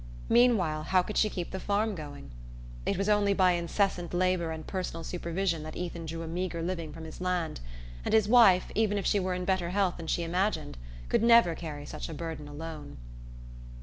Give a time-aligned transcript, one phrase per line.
[0.29, 2.31] Meanwhile, how could she keep the farm going?
[2.87, 6.91] It was only by incessant labour and personal supervision that Ethan drew a meagre living
[6.91, 7.59] from his land,
[8.03, 10.75] and his wife, even if she were in better health than she imagined,
[11.07, 12.97] could never carry such a burden alone.